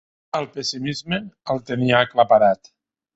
El 0.37 0.45
pessimisme 0.53 1.19
el 1.55 1.61
tenia 1.67 1.99
aclaparat. 2.07 2.73